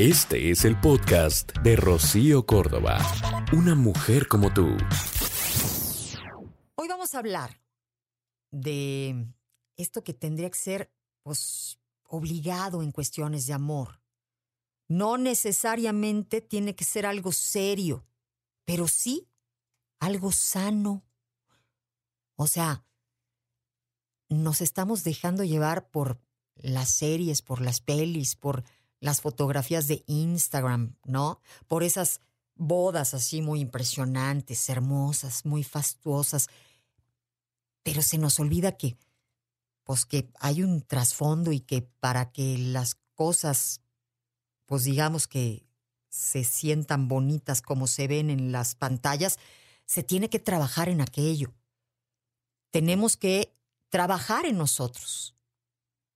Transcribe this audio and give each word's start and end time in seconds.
Este 0.00 0.52
es 0.52 0.64
el 0.64 0.78
podcast 0.78 1.58
de 1.64 1.74
Rocío 1.74 2.46
Córdoba. 2.46 3.04
Una 3.52 3.74
mujer 3.74 4.28
como 4.28 4.54
tú. 4.54 4.68
Hoy 6.76 6.86
vamos 6.86 7.16
a 7.16 7.18
hablar 7.18 7.60
de 8.52 9.26
esto 9.76 10.04
que 10.04 10.14
tendría 10.14 10.48
que 10.50 10.56
ser 10.56 10.92
pues, 11.24 11.80
obligado 12.04 12.84
en 12.84 12.92
cuestiones 12.92 13.48
de 13.48 13.54
amor. 13.54 14.00
No 14.86 15.18
necesariamente 15.18 16.42
tiene 16.42 16.76
que 16.76 16.84
ser 16.84 17.04
algo 17.04 17.32
serio, 17.32 18.06
pero 18.64 18.86
sí 18.86 19.28
algo 19.98 20.30
sano. 20.30 21.04
O 22.36 22.46
sea, 22.46 22.84
nos 24.28 24.60
estamos 24.60 25.02
dejando 25.02 25.42
llevar 25.42 25.90
por 25.90 26.20
las 26.54 26.88
series, 26.88 27.42
por 27.42 27.60
las 27.60 27.80
pelis, 27.80 28.36
por 28.36 28.62
las 29.00 29.20
fotografías 29.20 29.86
de 29.88 30.02
Instagram, 30.06 30.96
¿no? 31.04 31.40
Por 31.66 31.82
esas 31.82 32.20
bodas 32.54 33.14
así 33.14 33.40
muy 33.40 33.60
impresionantes, 33.60 34.68
hermosas, 34.68 35.46
muy 35.46 35.64
fastuosas. 35.64 36.48
Pero 37.82 38.02
se 38.02 38.18
nos 38.18 38.38
olvida 38.40 38.76
que, 38.76 38.98
pues 39.84 40.04
que 40.04 40.30
hay 40.40 40.62
un 40.62 40.82
trasfondo 40.82 41.52
y 41.52 41.60
que 41.60 41.82
para 41.82 42.30
que 42.32 42.58
las 42.58 42.96
cosas, 43.14 43.80
pues 44.66 44.84
digamos 44.84 45.26
que 45.26 45.64
se 46.08 46.44
sientan 46.44 47.08
bonitas 47.08 47.62
como 47.62 47.86
se 47.86 48.08
ven 48.08 48.30
en 48.30 48.52
las 48.52 48.74
pantallas, 48.74 49.38
se 49.86 50.02
tiene 50.02 50.28
que 50.28 50.38
trabajar 50.38 50.88
en 50.88 51.00
aquello. 51.00 51.54
Tenemos 52.70 53.16
que 53.16 53.54
trabajar 53.88 54.44
en 54.44 54.58
nosotros, 54.58 55.34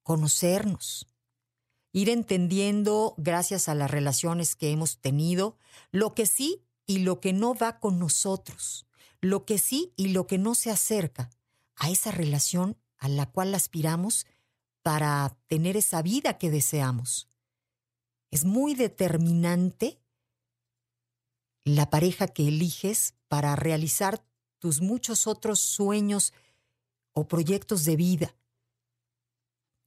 conocernos, 0.03 1.07
ir 1.93 2.09
entendiendo, 2.09 3.15
gracias 3.19 3.69
a 3.69 3.75
las 3.75 3.91
relaciones 3.91 4.57
que 4.57 4.71
hemos 4.71 4.99
tenido, 4.99 5.57
lo 5.91 6.15
que 6.15 6.27
sí 6.27 6.65
y 6.87 6.99
lo 7.01 7.21
que 7.21 7.33
no 7.33 7.55
va 7.55 7.79
con 7.79 7.99
nosotros, 7.99 8.87
lo 9.21 9.45
que 9.45 9.59
sí 9.59 9.93
y 9.97 10.09
lo 10.09 10.27
que 10.27 10.39
no 10.39 10.55
se 10.55 10.71
acerca 10.71 11.31
a 11.77 11.91
esa 11.91 12.11
relación 12.11 12.77
a 12.99 13.09
la 13.09 13.31
cual 13.31 13.55
aspiramos 13.55 14.27
para 14.83 15.37
tener 15.49 15.77
esa 15.77 16.03
vida 16.03 16.39
que 16.39 16.51
deseamos. 16.51 17.29
Es 18.31 18.45
muy 18.45 18.75
determinante 18.75 20.01
la 21.65 21.91
pareja 21.91 22.27
que 22.27 22.49
eliges 22.49 23.15
para 23.29 23.55
realizar 23.55 24.25
tus 24.59 24.81
muchos 24.81 25.27
otros 25.27 25.61
sueños 25.61 26.33
o 27.13 27.29
proyectos 27.29 27.85
de 27.85 27.97
vida. 27.97 28.35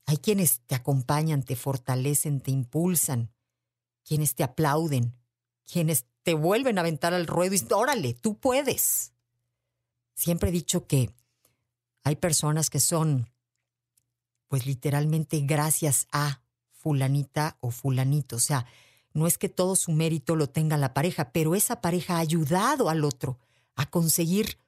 Hay 0.06 0.18
quienes 0.18 0.62
te 0.62 0.76
acompañan, 0.76 1.44
te 1.44 1.56
fortalecen, 1.56 2.42
te 2.42 2.52
impulsan, 2.52 3.32
quienes 4.04 4.36
te 4.36 4.44
aplauden, 4.44 5.16
quienes 5.72 6.06
te 6.24 6.34
vuelven 6.34 6.78
a 6.78 6.82
aventar 6.82 7.14
al 7.14 7.28
ruedo 7.28 7.56
y 7.56 7.74
órale, 7.74 8.14
tú 8.14 8.38
puedes. 8.38 9.14
Siempre 10.14 10.50
he 10.50 10.52
dicho 10.52 10.88
que 10.88 11.12
hay 12.04 12.16
personas 12.16 12.70
que 12.70 12.80
son, 12.80 13.30
pues 14.48 14.66
literalmente 14.66 15.40
gracias 15.42 16.08
a 16.12 16.42
fulanita 16.72 17.58
o 17.62 17.72
fulanito. 17.72 18.36
O 18.36 18.40
sea, 18.40 18.68
no 19.14 19.28
es 19.28 19.38
que 19.38 19.50
todo 19.50 19.76
su 19.76 19.92
mérito 19.92 20.36
lo 20.36 20.50
tenga 20.50 20.78
la 20.78 20.94
pareja, 20.94 21.32
pero 21.32 21.56
esa 21.56 21.82
pareja 21.82 22.18
ha 22.18 22.20
ayudado 22.20 22.90
al 22.90 23.04
otro 23.04 23.40
a 23.76 23.90
conseguir 23.90 24.60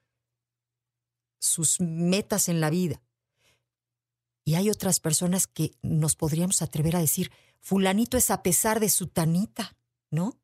sus 1.39 1.79
metas 1.79 2.49
en 2.49 2.59
la 2.59 2.69
vida. 2.69 3.01
Y 4.47 4.55
hay 4.55 4.69
otras 4.69 5.01
personas 5.01 5.45
que 5.45 5.73
nos 5.81 6.15
podríamos 6.15 6.61
atrever 6.61 6.95
a 6.95 7.01
decir, 7.01 7.33
fulanito 7.59 8.15
es 8.15 8.31
a 8.31 8.43
pesar 8.43 8.79
de 8.79 8.87
su 8.87 9.07
tanita, 9.07 9.75
¿no? 10.09 10.39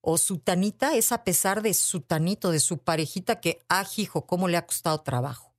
O 0.00 0.18
su 0.18 0.38
tanita 0.38 0.94
es 0.94 1.10
a 1.10 1.24
pesar 1.24 1.60
de 1.60 1.74
su 1.74 2.00
tanito, 2.00 2.52
de 2.52 2.60
su 2.60 2.78
parejita 2.78 3.40
que, 3.40 3.58
ah, 3.68 3.84
hijo, 3.96 4.24
cómo 4.24 4.46
le 4.46 4.56
ha 4.56 4.66
costado 4.68 5.00
trabajo. 5.00 5.52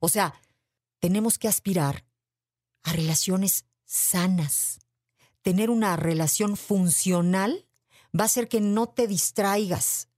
O 0.00 0.10
sea, 0.10 0.34
tenemos 0.98 1.38
que 1.38 1.48
aspirar 1.48 2.04
a 2.82 2.92
relaciones 2.92 3.64
sanas. 3.86 4.80
Tener 5.40 5.70
una 5.70 5.96
relación 5.96 6.58
funcional 6.58 7.66
va 8.14 8.24
a 8.24 8.26
hacer 8.26 8.48
que 8.48 8.60
no 8.60 8.90
te 8.90 9.06
distraigas. 9.06 10.10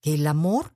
Que 0.00 0.14
el 0.14 0.26
amor 0.26 0.74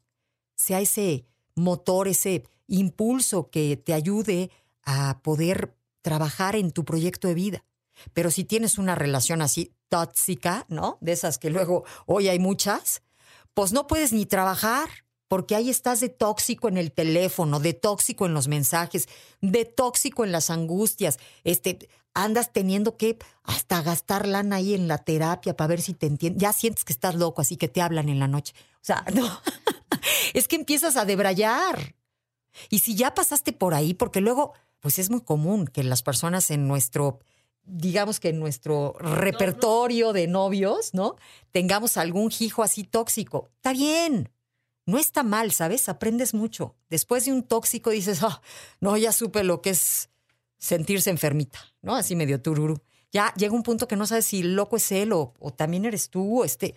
sea 0.54 0.81
ese 0.81 1.27
motor, 1.56 2.06
ese 2.06 2.44
impulso 2.69 3.50
que 3.50 3.77
te 3.77 3.93
ayude 3.93 4.53
a 4.84 5.21
poder 5.22 5.77
trabajar 6.03 6.56
en 6.56 6.71
tu 6.71 6.84
proyecto 6.84 7.28
de 7.28 7.34
vida. 7.34 7.65
Pero 8.12 8.31
si 8.31 8.45
tienes 8.45 8.78
una 8.78 8.95
relación 8.95 9.41
así 9.41 9.75
tóxica, 9.89 10.67
¿no? 10.69 10.99
De 11.00 11.12
esas 11.12 11.39
que 11.39 11.50
luego 11.50 11.84
hoy 12.06 12.28
hay 12.28 12.39
muchas, 12.39 13.03
pues 13.55 13.72
no 13.72 13.87
puedes 13.87 14.12
ni 14.12 14.27
trabajar, 14.27 14.89
porque 15.28 15.55
ahí 15.55 15.71
estás 15.71 16.00
de 16.00 16.09
tóxico 16.09 16.69
en 16.69 16.77
el 16.77 16.93
teléfono, 16.93 17.61
de 17.61 17.72
tóxico 17.72 18.27
en 18.27 18.34
los 18.34 18.49
mensajes, 18.49 19.09
de 19.41 19.65
tóxico 19.65 20.25
en 20.25 20.33
las 20.33 20.50
angustias. 20.50 21.19
Este, 21.45 21.89
andas 22.15 22.53
teniendo 22.53 22.97
que 22.97 23.19
hasta 23.43 23.83
gastar 23.83 24.27
lana 24.27 24.56
ahí 24.56 24.75
en 24.75 24.89
la 24.89 24.99
terapia 24.99 25.56
para 25.56 25.69
ver 25.69 25.83
si 25.83 25.95
te 25.95 26.06
entienden. 26.06 26.41
Ya 26.41 26.53
sientes 26.53 26.84
que 26.84 26.93
estás 26.93 27.15
loco, 27.15 27.43
así 27.43 27.56
que 27.56 27.69
te 27.69 27.81
hablan 27.81 28.09
en 28.09 28.19
la 28.19 28.28
noche. 28.28 28.55
O 28.77 28.84
sea, 28.84 29.05
no. 29.15 29.41
es 30.34 30.49
que 30.49 30.56
empiezas 30.56 30.97
a 30.97 31.05
debrayar. 31.05 31.95
Y 32.71 32.81
si 32.81 32.95
ya 32.95 33.15
pasaste 33.15 33.53
por 33.53 33.75
ahí, 33.75 33.95
porque 33.95 34.21
luego 34.21 34.53
pues 34.84 34.99
es 34.99 35.09
muy 35.09 35.22
común 35.22 35.67
que 35.67 35.83
las 35.83 36.03
personas 36.03 36.50
en 36.50 36.69
nuestro, 36.69 37.21
digamos 37.65 38.21
que 38.21 38.28
en 38.28 38.39
nuestro 38.39 38.95
repertorio 38.99 40.12
de 40.12 40.27
novios, 40.27 40.93
¿no? 40.93 41.17
Tengamos 41.53 41.97
algún 41.97 42.31
hijo 42.39 42.62
así 42.62 42.84
tóxico. 42.84 43.49
Está 43.56 43.72
bien, 43.72 44.31
no 44.84 44.99
está 44.99 45.22
mal, 45.22 45.53
¿sabes? 45.53 45.89
Aprendes 45.89 46.34
mucho. 46.34 46.77
Después 46.91 47.25
de 47.25 47.33
un 47.33 47.45
tóxico 47.45 47.89
dices, 47.89 48.22
ah, 48.25 48.43
no, 48.81 48.95
ya 48.99 49.11
supe 49.11 49.43
lo 49.43 49.62
que 49.62 49.71
es 49.71 50.11
sentirse 50.59 51.09
enfermita, 51.09 51.61
¿no? 51.81 51.97
Así 51.97 52.15
medio 52.15 52.43
tururu. 52.43 52.77
Ya 53.11 53.33
llega 53.39 53.55
un 53.55 53.62
punto 53.62 53.89
que 53.89 53.97
no 53.97 54.05
sabes 54.05 54.27
si 54.27 54.43
loco 54.43 54.77
es 54.77 54.93
él 54.93 55.15
o, 55.15 55.33
o 55.39 55.51
también 55.51 55.87
eres 55.87 56.11
tú, 56.11 56.43
o 56.43 56.45
este. 56.45 56.75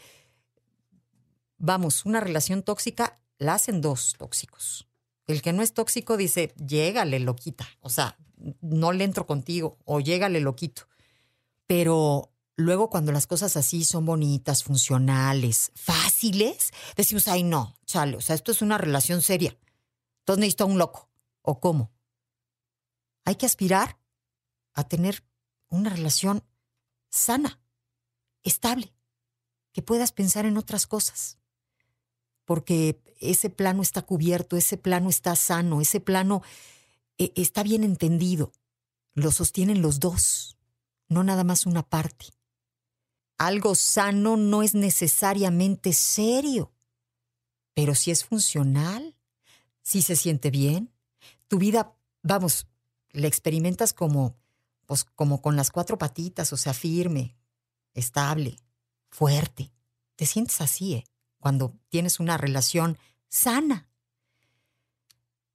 Vamos, 1.57 2.05
una 2.05 2.21
relación 2.21 2.63
tóxica 2.63 3.19
la 3.37 3.55
hacen 3.55 3.81
dos 3.81 4.15
tóxicos. 4.17 4.87
El 5.27 5.41
que 5.41 5.51
no 5.53 5.61
es 5.61 5.73
tóxico 5.73 6.15
dice, 6.15 6.53
llégale, 6.55 7.19
loquita. 7.19 7.67
O 7.81 7.89
sea, 7.89 8.17
no 8.61 8.93
le 8.93 9.03
entro 9.03 9.27
contigo 9.27 9.77
o 9.83 9.99
llégale, 9.99 10.39
loquito. 10.39 10.87
Pero 11.67 12.31
luego 12.55 12.89
cuando 12.89 13.11
las 13.11 13.27
cosas 13.27 13.57
así 13.57 13.83
son 13.83 14.05
bonitas, 14.05 14.63
funcionales, 14.63 15.71
fáciles, 15.75 16.71
decimos, 16.95 17.27
ay, 17.27 17.43
no, 17.43 17.77
chale, 17.85 18.15
o 18.15 18.21
sea, 18.21 18.35
esto 18.35 18.53
es 18.53 18.61
una 18.61 18.77
relación 18.77 19.21
seria. 19.21 19.57
Entonces 20.19 20.39
necesito 20.39 20.63
a 20.63 20.67
un 20.67 20.77
loco. 20.77 21.09
¿O 21.41 21.59
cómo? 21.59 21.91
Hay 23.25 23.35
que 23.35 23.45
aspirar 23.45 23.99
a 24.73 24.85
tener 24.85 25.23
una 25.69 25.89
relación 25.89 26.43
sana, 27.09 27.61
estable, 28.43 28.93
que 29.73 29.81
puedas 29.81 30.11
pensar 30.13 30.45
en 30.45 30.57
otras 30.57 30.87
cosas 30.87 31.37
porque 32.47 33.03
ese 33.19 33.49
plano 33.49 33.81
está 33.81 34.03
cubierto, 34.03 34.55
ese 34.55 34.77
plano 34.77 35.09
está 35.09 35.35
sano, 35.35 35.81
ese 35.81 35.99
plano 35.99 36.41
eh, 37.17 37.33
está 37.35 37.61
bien 37.61 37.83
entendido. 37.83 38.53
Lo 39.15 39.33
sostienen 39.33 39.81
los 39.81 39.99
dos, 39.99 40.57
no 41.09 41.25
nada 41.25 41.43
más 41.43 41.65
una 41.65 41.83
parte. 41.83 42.27
Algo 43.37 43.75
sano 43.75 44.37
no 44.37 44.63
es 44.63 44.75
necesariamente 44.75 45.91
serio, 45.91 46.71
pero 47.73 47.93
si 47.95 48.11
es 48.11 48.23
funcional, 48.23 49.17
si 49.83 50.01
se 50.01 50.15
siente 50.15 50.49
bien, 50.49 50.93
tu 51.49 51.57
vida, 51.57 51.97
vamos, 52.23 52.65
la 53.11 53.27
experimentas 53.27 53.91
como, 53.91 54.37
pues, 54.85 55.03
como 55.03 55.41
con 55.41 55.57
las 55.57 55.69
cuatro 55.69 55.97
patitas, 55.97 56.53
o 56.53 56.57
sea, 56.57 56.73
firme, 56.73 57.35
estable, 57.93 58.55
fuerte. 59.09 59.73
Te 60.15 60.25
sientes 60.25 60.61
así, 60.61 60.93
¿eh? 60.93 61.03
Cuando 61.39 61.73
tienes 61.89 62.19
una 62.19 62.37
relación 62.37 62.97
sana. 63.29 63.87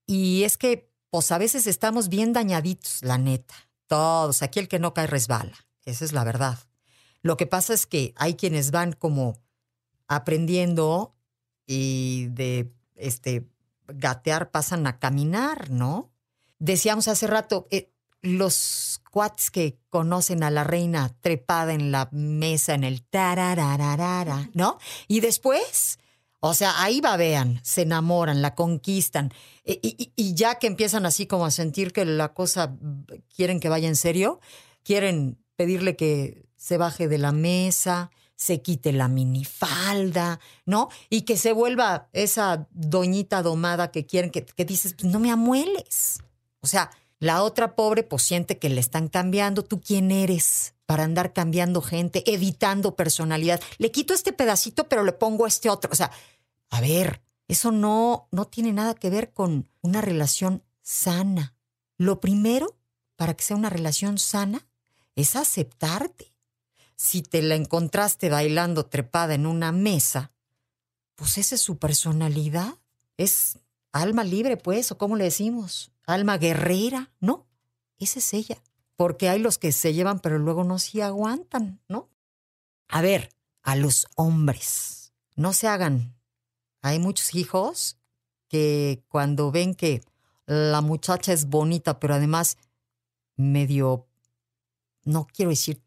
Y 0.07 0.45
es 0.45 0.57
que, 0.57 0.91
pues 1.11 1.31
a 1.33 1.39
veces 1.39 1.67
estamos 1.67 2.09
bien 2.09 2.33
dañaditos, 2.33 3.03
la 3.03 3.19
neta. 3.19 3.55
Todos, 3.87 4.43
aquí 4.43 4.59
el 4.59 4.69
que 4.69 4.79
no 4.79 4.95
cae 4.95 5.07
resbala. 5.07 5.57
esa 5.85 6.05
es 6.05 6.13
la 6.13 6.25
verdad. 6.25 6.59
Lo 7.23 7.37
que 7.37 7.47
pasa 7.47 7.75
es 7.75 7.87
que 7.87 8.15
hay 8.17 8.35
quienes 8.35 8.71
van 8.71 8.93
como 8.93 9.39
aprendiendo 10.09 11.15
y 11.67 12.27
de 12.31 12.73
este 12.97 13.49
gatear 13.87 14.51
pasan 14.51 14.87
a 14.87 14.99
caminar, 14.99 15.71
¿no? 15.71 16.13
Decíamos 16.59 17.09
hace 17.09 17.27
rato, 17.27 17.67
eh, 17.71 17.92
los 18.23 19.01
cuates 19.11 19.51
que 19.51 19.79
conocen 19.91 20.43
a 20.43 20.51
la 20.51 20.65
reina 20.65 21.15
trepada 21.21 21.75
en 21.75 21.93
la 21.93 22.09
mesa 22.13 22.75
en 22.75 22.85
el 22.85 23.03
tarararara, 23.03 24.49
¿no? 24.55 24.79
Y 25.09 25.21
después, 25.21 25.99
o 26.41 26.55
sea, 26.55 26.81
ahí 26.83 27.01
va, 27.01 27.17
vean, 27.17 27.61
se 27.65 27.83
enamoran, 27.83 28.41
la 28.41 28.55
conquistan. 28.55 29.33
Y, 29.65 29.73
y- 29.83 30.13
y 30.17 30.35
ya 30.35 30.55
que 30.57 30.67
empiezan 30.69 31.05
así 31.05 31.27
como 31.27 31.45
a 31.47 31.51
sentir 31.51 31.93
que 31.93 32.05
la 32.05 32.33
cosa 32.33 32.77
quieren 33.35 33.61
que 33.61 33.69
vaya 33.69 33.89
en 33.89 33.97
serio, 33.97 34.41
quieren 34.85 35.39
pedirle 35.57 35.97
que 35.97 36.47
se 36.57 36.79
baje 36.79 37.09
de 37.09 37.19
la 37.19 37.33
mesa, 37.33 38.11
se 38.37 38.63
quite 38.63 38.93
la 38.93 39.09
minifalda, 39.09 40.41
¿no? 40.65 40.89
Y 41.11 41.23
que 41.23 41.37
se 41.37 41.53
vuelva 41.53 42.09
esa 42.13 42.67
doñita 42.71 43.43
domada 43.43 43.91
que 43.91 44.07
quieren, 44.07 44.31
que, 44.31 44.45
que 44.45 44.65
dices, 44.65 44.95
"Pues 44.95 45.13
no 45.13 45.21
me 45.21 45.31
amueles. 45.31 46.19
O 46.61 46.67
sea, 46.67 46.91
la 47.23 47.45
otra 47.45 47.77
pobre 47.77 48.03
pues 48.03 48.25
siente 48.25 48.59
que 48.59 48.69
le 48.69 48.81
están 48.81 49.07
cambiando. 49.07 49.63
¿Tú 49.63 49.81
quién 49.81 50.11
eres 50.11 50.75
para 50.87 51.05
andar 51.05 51.33
cambiando 51.33 51.81
gente, 51.81 52.25
editando 52.27 52.97
personalidad? 52.97 53.63
Le 53.79 53.93
quito 53.93 54.13
este 54.13 54.33
pedacito, 54.33 54.89
pero 54.89 55.05
le 55.05 55.13
pongo 55.13 55.47
este 55.47 55.71
otro. 55.71 55.89
O 55.93 55.95
sea, 55.95 56.11
a 56.69 56.81
ver, 56.81 57.23
eso 57.47 57.71
no, 57.71 58.27
no 58.33 58.47
tiene 58.47 58.73
nada 58.73 58.97
que 58.97 59.09
ver 59.09 59.33
con 59.33 59.69
una 59.83 60.01
relación 60.01 60.65
sana. 60.83 61.55
Lo 61.97 62.21
primero 62.21 62.77
para 63.15 63.35
que 63.35 63.45
sea 63.45 63.57
una 63.57 63.71
relación 63.71 64.19
sana 64.19 64.67
es 65.15 65.37
aceptarte. 65.37 66.35
Si 66.97 67.23
te 67.23 67.41
la 67.41 67.55
encontraste 67.55 68.31
bailando 68.31 68.87
trepada 68.87 69.35
en 69.35 69.47
una 69.47 69.71
mesa, 69.71 70.33
pues 71.15 71.39
esa 71.39 71.55
es 71.55 71.61
su 71.61 71.79
personalidad. 71.79 72.81
Es 73.17 73.61
alma 73.93 74.25
libre, 74.25 74.57
pues, 74.57 74.91
o 74.91 74.99
cómo 74.99 75.17
le 75.17 75.25
decimos, 75.25 75.93
alma 76.07 76.39
guerrera, 76.39 77.13
¿no? 77.21 77.47
Esa 77.99 78.19
es 78.19 78.35
ella. 78.35 78.63
Porque 78.97 79.29
hay 79.29 79.39
los 79.39 79.59
que 79.59 79.73
se 79.73 79.95
llevan, 79.95 80.21
pero 80.21 80.39
luego 80.39 80.65
no 80.65 80.79
se 80.79 81.03
aguantan, 81.03 81.81
¿no? 81.89 82.11
A 82.89 83.03
ver, 83.03 83.31
a 83.63 83.77
los 83.77 84.07
hombres, 84.17 85.13
no 85.35 85.53
se 85.53 85.69
hagan. 85.69 86.15
Hay 86.83 86.99
muchos 86.99 87.35
hijos 87.35 87.99
que 88.49 89.05
cuando 89.09 89.51
ven 89.51 89.75
que 89.75 90.03
la 90.47 90.81
muchacha 90.81 91.33
es 91.33 91.49
bonita, 91.49 92.01
pero 92.01 92.15
además 92.15 92.59
medio, 93.37 94.07
no 95.05 95.27
quiero 95.27 95.51
decir 95.51 95.83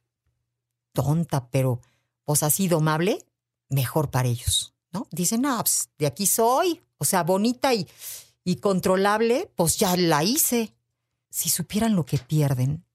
tonta, 0.93 1.49
pero 1.49 1.81
pues 2.23 2.41
así 2.41 2.67
domable, 2.67 3.23
mejor 3.69 4.09
para 4.09 4.27
ellos, 4.27 4.73
¿no? 4.91 5.07
Dicen, 5.11 5.41
no, 5.41 5.57
pues, 5.59 5.89
de 5.99 6.07
aquí 6.07 6.25
soy, 6.25 6.81
o 6.97 7.05
sea, 7.05 7.23
bonita 7.23 7.73
y, 7.73 7.87
y 8.43 8.57
controlable, 8.57 9.51
pues 9.55 9.77
ya 9.77 9.95
la 9.97 10.23
hice. 10.23 10.75
Si 11.29 11.49
supieran 11.49 11.95
lo 11.95 12.05
que 12.05 12.17
pierden 12.17 12.85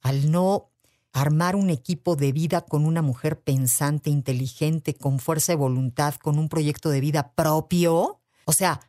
al 0.00 0.30
no 0.30 0.70
armar 1.12 1.56
un 1.56 1.70
equipo 1.70 2.16
de 2.16 2.32
vida 2.32 2.60
con 2.60 2.84
una 2.84 3.02
mujer 3.02 3.40
pensante, 3.40 4.10
inteligente, 4.10 4.94
con 4.94 5.18
fuerza 5.18 5.52
de 5.52 5.56
voluntad, 5.56 6.14
con 6.14 6.38
un 6.38 6.48
proyecto 6.48 6.90
de 6.90 7.00
vida 7.00 7.32
propio, 7.34 8.20
o 8.44 8.52
sea, 8.52 8.80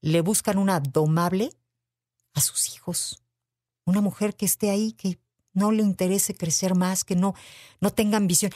le 0.00 0.20
buscan 0.20 0.58
una 0.58 0.80
domable 0.80 1.50
a 2.34 2.40
sus 2.40 2.74
hijos, 2.74 3.22
una 3.84 4.00
mujer 4.00 4.36
que 4.36 4.46
esté 4.46 4.70
ahí, 4.70 4.92
que 4.92 5.18
no 5.52 5.70
le 5.72 5.82
interese 5.82 6.34
crecer 6.34 6.74
más, 6.74 7.04
que 7.04 7.16
no, 7.16 7.34
no 7.80 7.90
tenga 7.90 8.16
ambición. 8.16 8.52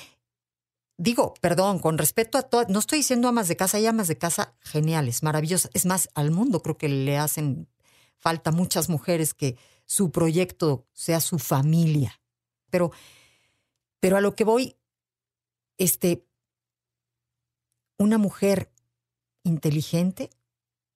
Digo, 1.01 1.33
perdón, 1.41 1.79
con 1.79 1.97
respeto 1.97 2.39
a 2.39 2.43
todas, 2.43 2.69
no 2.69 2.81
estoy 2.81 2.99
diciendo 2.99 3.29
amas 3.29 3.47
de 3.47 3.57
casa, 3.57 3.77
hay 3.77 3.87
amas 3.87 4.09
de 4.09 4.19
casa 4.19 4.57
geniales, 4.61 5.23
maravillosas. 5.23 5.71
Es 5.73 5.87
más, 5.87 6.11
al 6.15 6.33
mundo 6.33 6.61
creo 6.61 6.77
que 6.77 6.89
le 6.89 7.17
hacen 7.17 7.69
falta 8.17 8.51
muchas 8.51 8.89
mujeres 8.89 9.33
que 9.33 9.57
su 9.87 10.11
proyecto 10.11 10.89
sea 10.93 11.21
su 11.21 11.39
familia. 11.39 12.21
Pero, 12.69 12.91
pero 14.01 14.17
a 14.17 14.21
lo 14.21 14.35
que 14.35 14.43
voy, 14.43 14.77
este, 15.79 16.27
una 17.97 18.19
mujer 18.19 18.73
inteligente, 19.45 20.31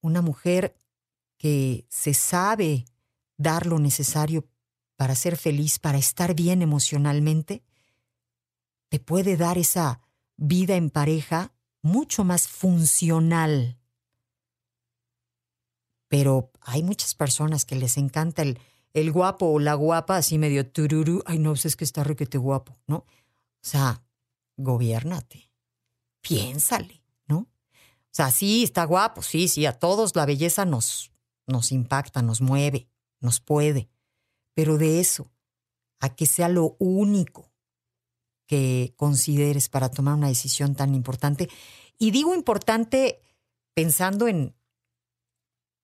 una 0.01 0.21
mujer 0.21 0.75
que 1.39 1.87
se 1.89 2.13
sabe 2.13 2.87
dar 3.37 3.67
lo 3.67 3.79
necesario 3.79 4.49
para 4.97 5.15
ser 5.15 5.37
feliz, 5.37 5.79
para 5.79 5.99
estar 5.99 6.35
bien 6.35 6.61
emocionalmente, 6.61 7.63
te 8.93 9.01
puede 9.01 9.39
dar 9.39 9.57
esa 9.57 10.03
vida 10.37 10.77
en 10.77 10.91
pareja 10.91 11.55
mucho 11.81 12.25
más 12.25 12.47
funcional. 12.47 13.79
Pero 16.09 16.53
hay 16.61 16.83
muchas 16.83 17.15
personas 17.15 17.65
que 17.65 17.75
les 17.75 17.97
encanta 17.97 18.43
el, 18.43 18.59
el 18.93 19.11
guapo 19.11 19.47
o 19.47 19.59
la 19.59 19.73
guapa, 19.73 20.19
así 20.19 20.37
medio 20.37 20.71
tururú. 20.71 21.23
Ay, 21.25 21.39
no, 21.39 21.53
pues 21.53 21.65
es 21.65 21.75
que 21.75 21.85
está 21.85 22.05
requete 22.05 22.37
guapo, 22.37 22.77
¿no? 22.87 22.97
O 22.97 23.07
sea, 23.63 24.05
gobiérnate. 24.59 25.51
Piénsale, 26.21 27.03
¿no? 27.27 27.39
O 27.39 28.11
sea, 28.11 28.31
sí, 28.31 28.63
está 28.63 28.85
guapo, 28.85 29.23
sí, 29.23 29.49
sí, 29.49 29.65
a 29.65 29.73
todos 29.73 30.15
la 30.17 30.27
belleza 30.27 30.67
nos, 30.67 31.13
nos 31.47 31.73
impacta, 31.73 32.21
nos 32.21 32.43
mueve, 32.43 32.91
nos 33.21 33.41
puede. 33.41 33.89
Pero 34.53 34.77
de 34.77 35.01
eso, 35.01 35.33
a 35.99 36.15
que 36.15 36.27
sea 36.27 36.51
lo 36.51 36.77
único 36.79 37.52
que 38.47 38.93
consideres 38.97 39.69
para 39.69 39.91
tomar 39.91 40.15
una 40.15 40.29
decisión 40.29 40.75
tan 40.75 40.95
importante. 40.95 41.49
Y 41.99 42.11
digo 42.11 42.35
importante 42.35 43.21
pensando 43.75 44.29
en, 44.29 44.55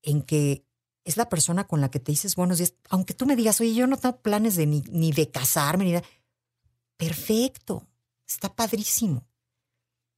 en 0.02 0.22
que 0.22 0.64
es 1.04 1.16
la 1.16 1.28
persona 1.28 1.66
con 1.66 1.80
la 1.80 1.90
que 1.90 2.00
te 2.00 2.12
dices 2.12 2.36
buenos 2.36 2.58
días, 2.58 2.74
aunque 2.90 3.14
tú 3.14 3.24
me 3.24 3.36
digas, 3.36 3.60
oye, 3.60 3.74
yo 3.74 3.86
no 3.86 3.96
tengo 3.96 4.20
planes 4.20 4.56
de 4.56 4.66
ni, 4.66 4.82
ni 4.90 5.12
de 5.12 5.30
casarme, 5.30 5.84
ni 5.84 5.92
de... 5.92 6.04
Perfecto, 6.96 7.86
está 8.26 8.54
padrísimo. 8.54 9.26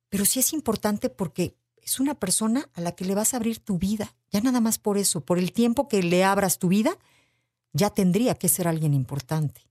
Pero 0.08 0.25
sí 0.25 0.40
es 0.40 0.52
importante 0.52 1.08
porque 1.08 1.54
es 1.76 2.00
una 2.00 2.14
persona 2.14 2.69
a 2.75 2.81
la 2.81 2.92
que 2.92 3.04
le 3.04 3.14
vas 3.14 3.32
a 3.32 3.37
abrir 3.37 3.60
tu 3.60 3.78
vida. 3.78 4.16
Ya 4.31 4.40
nada 4.40 4.60
más 4.60 4.78
por 4.78 4.98
eso, 4.98 5.20
por 5.20 5.38
el 5.38 5.52
tiempo 5.52 5.88
que 5.88 6.02
le 6.02 6.25
abras 6.25 6.58
tu 6.58 6.69
vida, 6.69 6.96
ya 7.72 7.90
tendría 7.90 8.34
que 8.34 8.48
ser 8.48 8.66
alguien 8.66 8.94
importante. 8.94 9.69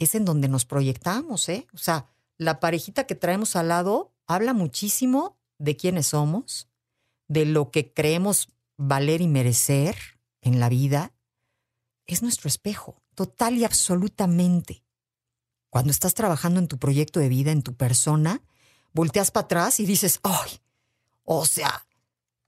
Es 0.00 0.14
en 0.14 0.24
donde 0.24 0.48
nos 0.48 0.64
proyectamos, 0.64 1.48
¿eh? 1.50 1.66
O 1.74 1.78
sea, 1.78 2.06
la 2.38 2.58
parejita 2.58 3.04
que 3.04 3.14
traemos 3.14 3.54
al 3.54 3.68
lado 3.68 4.14
habla 4.26 4.54
muchísimo 4.54 5.36
de 5.58 5.76
quiénes 5.76 6.08
somos, 6.08 6.68
de 7.28 7.44
lo 7.44 7.70
que 7.70 7.92
creemos 7.92 8.48
valer 8.78 9.20
y 9.20 9.28
merecer 9.28 9.94
en 10.40 10.58
la 10.58 10.70
vida. 10.70 11.12
Es 12.06 12.22
nuestro 12.22 12.48
espejo, 12.48 13.02
total 13.14 13.58
y 13.58 13.64
absolutamente. 13.64 14.82
Cuando 15.68 15.90
estás 15.90 16.14
trabajando 16.14 16.60
en 16.60 16.66
tu 16.66 16.78
proyecto 16.78 17.20
de 17.20 17.28
vida, 17.28 17.52
en 17.52 17.62
tu 17.62 17.74
persona, 17.74 18.40
volteas 18.94 19.30
para 19.30 19.44
atrás 19.44 19.80
y 19.80 19.84
dices, 19.84 20.18
¡ay! 20.22 20.60
O 21.24 21.44
sea, 21.44 21.86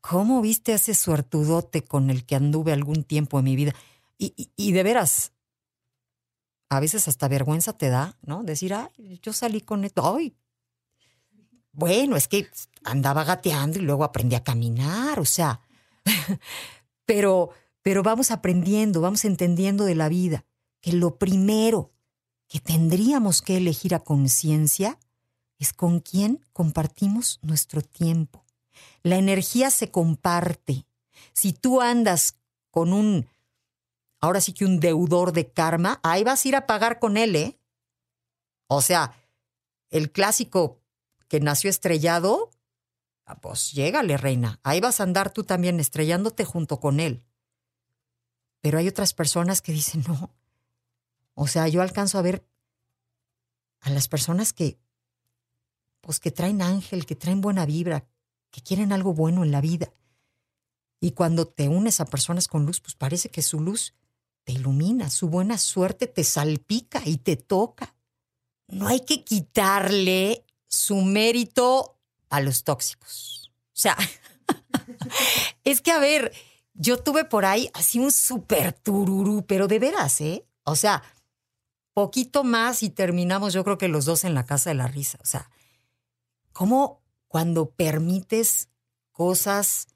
¿cómo 0.01 0.41
viste 0.41 0.73
a 0.73 0.77
ese 0.77 0.95
suertudote 0.95 1.85
con 1.85 2.09
el 2.09 2.25
que 2.25 2.35
anduve 2.35 2.73
algún 2.73 3.05
tiempo 3.05 3.39
en 3.39 3.45
mi 3.45 3.57
vida? 3.57 3.75
Y, 4.17 4.33
y, 4.39 4.51
y 4.57 4.73
de 4.73 4.83
veras, 4.83 5.32
a 6.77 6.81
veces 6.81 7.07
hasta 7.07 7.29
vergüenza 7.29 7.75
te 7.75 7.91
da, 7.91 8.17
¿no? 8.23 8.43
Decir, 8.45 8.73
ay, 8.73 9.21
yo 9.23 9.35
salí 9.35 9.61
con 9.61 9.85
esto, 9.85 10.17
ay. 10.17 10.35
Bueno, 11.73 12.17
es 12.17 12.29
que 12.29 12.49
andaba 12.83 13.25
gateando 13.25 13.79
y 13.79 13.83
luego 13.83 14.05
aprendí 14.05 14.37
a 14.37 14.43
caminar, 14.43 15.21
o 15.21 15.25
sea, 15.27 15.61
pero, 17.05 17.51
pero 17.83 18.03
vamos 18.03 18.31
aprendiendo, 18.31 19.03
vamos 19.03 19.27
entendiendo 19.27 19.85
de 19.85 19.95
la 19.95 20.09
vida 20.09 20.47
que 20.81 20.93
lo 20.93 21.19
primero 21.19 21.93
que 22.49 22.59
tendríamos 22.59 23.43
que 23.43 23.59
elegir 23.59 23.95
a 23.95 24.01
conciencia 24.01 24.99
es 25.59 25.75
con 25.75 26.01
quién 26.01 26.41
compartimos 26.55 27.39
nuestro 27.43 27.83
tiempo. 27.83 28.47
La 29.03 29.17
energía 29.17 29.71
se 29.71 29.91
comparte. 29.91 30.87
Si 31.35 31.53
tú 31.53 31.83
andas 31.83 32.39
con 32.71 32.95
un, 32.95 33.27
ahora 34.23 34.41
sí 34.41 34.55
que 34.55 34.65
un 34.65 34.81
deudor 34.81 35.33
de 35.33 35.53
karma, 35.53 36.01
ahí 36.03 36.25
vas 36.25 36.45
a 36.45 36.49
ir 36.49 36.57
a 36.57 36.67
pagar 36.67 36.99
con 37.01 37.19
él, 37.19 37.37
¿eh? 37.37 37.59
O 38.69 38.81
sea, 38.81 39.15
el 39.91 40.13
clásico 40.13 40.81
que 41.29 41.41
nació 41.41 41.69
estrellado, 41.69 42.51
ah, 43.27 43.41
pues 43.41 43.73
llégale, 43.73 44.17
reina. 44.17 44.61
Ahí 44.63 44.81
vas 44.81 45.01
a 45.01 45.03
andar 45.03 45.33
tú 45.33 45.45
también 45.45 45.81
estrellándote 45.81 46.45
junto 46.45 46.79
con 46.79 47.01
él. 47.01 47.25
Pero 48.61 48.79
hay 48.79 48.87
otras 48.87 49.13
personas 49.13 49.61
que 49.61 49.73
dicen, 49.73 50.05
no. 50.07 50.35
O 51.35 51.49
sea, 51.49 51.67
yo 51.67 51.83
alcanzo 51.83 52.19
a 52.19 52.23
ver 52.23 52.47
a 53.81 53.91
las 53.91 54.07
personas 54.07 54.53
que, 54.53 54.79
pues 56.01 56.21
que 56.21 56.31
traen 56.31 56.63
ángel, 56.63 57.07
que 57.07 57.17
traen 57.17 57.41
buena 57.41 57.67
vibra, 57.67 58.07
que 58.51 58.63
quieren 58.63 58.93
algo 58.93 59.15
bueno 59.15 59.43
en 59.43 59.51
la 59.51 59.61
vida. 59.61 59.93
Y 61.01 61.13
cuando 61.13 61.49
te 61.49 61.69
unes 61.69 62.01
a 62.01 62.05
personas 62.05 62.47
con 62.47 62.67
luz, 62.67 62.81
pues 62.81 62.95
parece 62.95 63.29
que 63.29 63.43
su 63.43 63.59
luz 63.59 63.95
te 64.45 64.53
ilumina, 64.53 65.11
su 65.11 65.29
buena 65.29 65.59
suerte 65.59 66.07
te 66.07 66.25
salpica 66.25 67.03
y 67.05 67.19
te 67.19 67.37
toca. 67.37 67.95
no 68.69 68.89
hay 68.89 69.01
que 69.01 69.23
quitarle 69.23 70.45
su 70.67 70.97
mérito 71.03 71.99
a 72.31 72.41
los 72.41 72.65
tóxicos. 72.65 73.53
O 73.69 73.77
sea, 73.83 73.97
es 75.65 75.81
que 75.83 75.91
a 75.91 75.99
ver, 75.99 76.33
yo 76.75 76.99
tuve 76.99 77.25
por 77.25 77.45
ahí 77.45 77.71
así 77.75 77.99
un 77.99 78.11
súper 78.11 78.73
tururú, 78.73 79.45
pero 79.47 79.69
de 79.69 79.79
veras, 79.79 80.21
¿eh? 80.23 80.47
O 80.65 80.77
sea, 80.77 81.03
poquito 81.93 82.45
más 82.45 82.83
y 82.83 82.91
terminamos 82.91 83.53
yo 83.53 83.65
creo 83.65 83.79
que 83.79 83.89
los 83.89 84.07
dos 84.07 84.25
en 84.25 84.35
la 84.35 84.47
casa 84.47 84.71
de 84.71 84.75
la 84.75 84.89
risa. 84.89 85.19
O 85.23 85.27
sea, 85.27 85.51
¿cómo 86.53 87.03
cuando 87.29 87.71
permites 87.71 88.69
cosas 89.13 89.89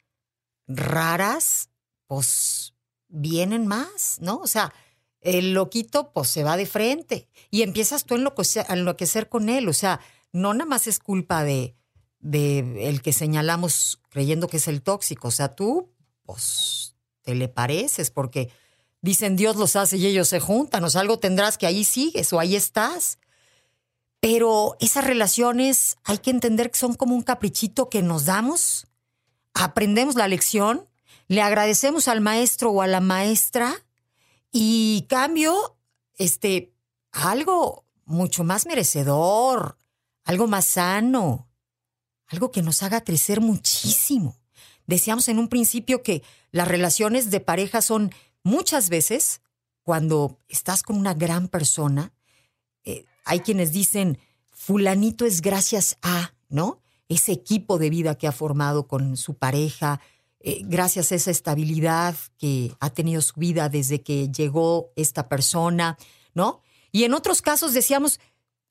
raras, 0.67 1.71
pues 2.07 2.75
vienen 3.09 3.67
más, 3.67 4.19
¿no? 4.21 4.39
O 4.39 4.47
sea, 4.47 4.73
el 5.21 5.55
loquito 5.55 6.13
pues 6.13 6.29
se 6.29 6.45
va 6.45 6.57
de 6.57 6.67
frente 6.67 7.29
y 7.51 7.63
empiezas 7.63 8.05
tú 8.05 8.15
a 8.15 8.19
enloquecer, 8.75 9.29
con 9.29 9.49
él. 9.49 9.69
O 9.69 9.73
sea, 9.73 10.01
no 10.33 10.55
nada 10.55 10.69
más 10.69 10.87
es 10.87 10.99
culpa 10.99 11.45
de, 11.45 11.75
de 12.21 12.89
el 12.89 13.03
que 13.03 13.13
señalamos 13.13 14.01
creyendo 14.09 14.49
que 14.49 14.59
es 14.59 14.69
el 14.69 14.83
tóxico. 14.83 15.29
O 15.29 15.33
sea, 15.33 15.55
tú 15.55 15.93
pues 16.23 16.97
te 17.23 17.35
le 17.35 17.49
pareces 17.49 18.11
porque 18.11 18.51
dicen 19.01 19.37
Dios 19.37 19.57
los 19.57 19.77
hace 19.77 19.97
y 19.97 20.07
ellos 20.07 20.29
se 20.29 20.41
juntan. 20.41 20.85
O 20.85 20.91
sea, 20.91 21.01
algo 21.01 21.19
tendrás 21.19 21.59
que 21.59 21.67
ahí 21.67 21.85
sigues 21.85 22.33
o 22.33 22.39
ahí 22.39 22.55
estás. 22.55 23.19
Pero 24.21 24.77
esas 24.81 25.05
relaciones 25.05 25.97
hay 26.05 26.19
que 26.19 26.31
entender 26.31 26.71
que 26.71 26.79
son 26.79 26.95
como 26.95 27.15
un 27.15 27.23
caprichito 27.23 27.89
que 27.89 28.03
nos 28.03 28.25
damos, 28.25 28.87
aprendemos 29.55 30.17
la 30.17 30.27
lección, 30.27 30.89
le 31.29 31.43
agradecemos 31.43 32.09
al 32.09 32.21
maestro 32.21 32.71
o 32.71 32.83
a 32.83 32.87
la 32.87 33.01
maestra 33.01 33.75
y 34.53 35.07
cambio, 35.09 35.77
este, 36.17 36.73
algo 37.13 37.85
mucho 38.05 38.45
más 38.45 38.67
merecedor, 38.67 39.77
algo 40.25 40.47
más 40.47 40.65
sano, 40.65 41.49
algo 42.29 42.51
que 42.51 42.63
nos 42.63 42.83
haga 42.83 43.03
crecer 43.03 43.41
muchísimo. 43.41 44.37
Decíamos 44.87 45.29
en 45.29 45.39
un 45.39 45.49
principio 45.49 46.03
que 46.03 46.23
las 46.53 46.69
relaciones 46.69 47.31
de 47.31 47.41
pareja 47.41 47.83
son 47.83 48.13
muchas 48.43 48.89
veces, 48.89 49.41
cuando 49.83 50.41
estás 50.49 50.83
con 50.83 50.97
una 50.97 51.15
gran 51.15 51.49
persona, 51.49 52.13
eh, 52.85 53.05
hay 53.25 53.41
quienes 53.41 53.73
dicen, 53.73 54.19
fulanito 54.53 55.27
es 55.27 55.43
gracias 55.43 55.99
a, 56.03 56.35
¿no? 56.49 56.81
Ese 57.09 57.33
equipo 57.33 57.79
de 57.79 57.91
vida 57.91 58.17
que 58.17 58.27
ha 58.27 58.33
formado 58.33 58.89
con 58.89 59.17
su 59.17 59.35
pareja, 59.35 60.01
eh, 60.41 60.63
gracias 60.65 61.13
a 61.13 61.15
esa 61.15 61.31
estabilidad 61.31 62.15
que 62.39 62.73
ha 62.81 62.91
tenido 62.91 63.21
su 63.23 63.35
vida 63.39 63.69
desde 63.69 64.03
que 64.03 64.31
llegó 64.31 64.93
esta 64.97 65.29
persona, 65.29 65.97
¿no? 66.35 66.63
Y 66.93 67.05
en 67.05 67.15
otros 67.15 67.43
casos 67.43 67.75
decíamos, 67.75 68.21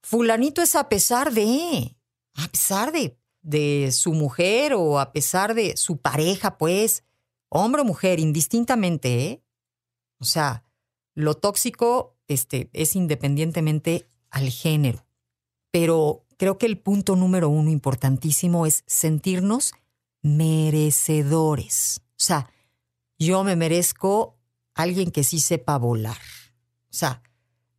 fulanito 0.01 0.61
es 0.61 0.75
a 0.75 0.89
pesar 0.89 1.33
de, 1.33 1.95
a 2.35 2.47
pesar 2.47 2.91
de, 2.91 3.17
de 3.41 3.91
su 3.91 4.13
mujer 4.13 4.73
o 4.73 4.99
a 4.99 5.11
pesar 5.11 5.53
de 5.53 5.75
su 5.77 5.97
pareja, 5.97 6.57
pues, 6.57 7.03
hombre 7.49 7.81
o 7.81 7.85
mujer, 7.85 8.19
indistintamente, 8.19 9.25
¿eh? 9.25 9.43
O 10.19 10.25
sea, 10.25 10.63
lo 11.13 11.35
tóxico 11.35 12.17
este, 12.27 12.69
es 12.73 12.95
independientemente 12.95 14.09
al 14.29 14.49
género. 14.49 15.05
Pero 15.71 16.25
creo 16.37 16.57
que 16.57 16.65
el 16.65 16.77
punto 16.77 17.15
número 17.15 17.49
uno 17.49 17.69
importantísimo 17.69 18.65
es 18.65 18.83
sentirnos 18.87 19.73
merecedores. 20.25 22.01
O 22.11 22.15
sea, 22.17 22.49
yo 23.19 23.43
me 23.43 23.55
merezco 23.55 24.39
alguien 24.73 25.11
que 25.11 25.23
sí 25.23 25.39
sepa 25.39 25.77
volar. 25.77 26.17
O 26.89 26.93
sea, 26.97 27.21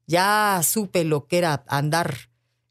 ya 0.06 0.60
supe 0.62 1.02
lo 1.02 1.26
que 1.26 1.38
era 1.38 1.64
andar 1.66 2.30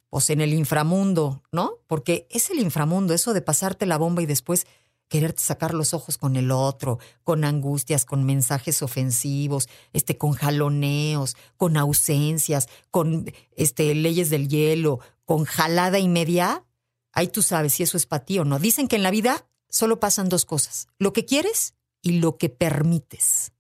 pues 0.10 0.30
en 0.30 0.40
el 0.40 0.54
inframundo, 0.54 1.44
¿no? 1.52 1.80
Porque 1.88 2.26
es 2.32 2.50
el 2.52 2.60
inframundo, 2.60 3.14
eso 3.14 3.34
de 3.34 3.42
pasarte 3.42 3.86
la 3.86 3.98
bomba 3.98 4.22
y 4.22 4.26
después 4.26 4.66
quererte 5.10 5.42
sacar 5.44 5.74
los 5.74 5.94
ojos 5.94 6.18
con 6.18 6.38
el 6.38 6.52
otro, 6.52 7.00
con 7.26 7.44
angustias, 7.44 8.06
con 8.06 8.24
mensajes 8.24 8.82
ofensivos, 8.82 9.68
este, 9.92 10.18
con 10.18 10.32
jaloneos, 10.32 11.36
con 11.58 11.76
ausencias, 11.76 12.70
con 12.92 13.30
este, 13.58 13.94
leyes 13.94 14.30
del 14.30 14.48
hielo, 14.48 15.02
con 15.26 15.44
jalada 15.44 16.00
y 16.00 16.08
media. 16.08 16.64
Ahí 17.12 17.28
tú 17.28 17.42
sabes 17.42 17.74
si 17.74 17.84
eso 17.84 17.98
es 17.98 18.06
para 18.06 18.24
ti 18.24 18.40
o 18.40 18.46
no. 18.46 18.58
Dicen 18.58 18.88
que 18.88 18.96
en 18.96 19.04
la 19.04 19.12
vida 19.12 19.46
solo 19.76 20.00
pasan 20.00 20.30
dos 20.30 20.46
cosas, 20.46 20.88
lo 20.98 21.12
que 21.12 21.26
quieres 21.26 21.74
y 22.02 22.20
lo 22.20 22.38
que 22.38 22.48
permites. 22.48 23.52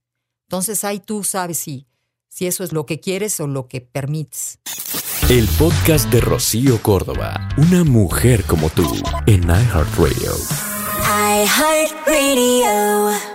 Entonces 0.47 0.85
ahí 0.85 0.99
tú 0.99 1.23
sabes 1.25 1.57
si, 1.57 1.87
si 2.29 2.47
eso 2.47 2.63
es 2.63 2.71
lo 2.71 2.85
que 2.85 3.01
quieres 3.01 3.39
o 3.41 3.47
lo 3.47 3.67
que 3.67 3.81
permites. 3.81 4.59
El 5.29 5.47
podcast 5.59 6.09
de 6.11 6.21
Rocío 6.21 6.81
Córdoba, 6.81 7.49
una 7.57 7.83
mujer 7.83 8.45
como 8.45 8.69
tú, 8.69 8.85
en 9.25 9.43
iHeartRadio. 9.43 10.31
iHeartRadio. 11.43 13.34